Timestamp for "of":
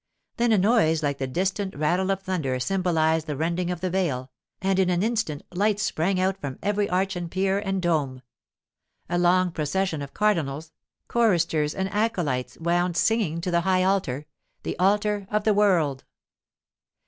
2.09-2.23, 3.69-3.81, 10.01-10.15, 15.29-15.43